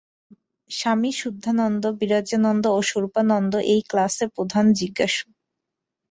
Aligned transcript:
স্বামী 0.71 1.11
শুদ্ধানন্দ, 1.13 1.83
বিরজানন্দ 1.99 2.65
ও 2.71 2.79
স্বরূপানন্দ 2.81 3.53
এই 3.73 3.81
ক্লাসে 3.87 4.25
প্রধান 4.35 4.65
জিজ্ঞাসু। 4.79 5.25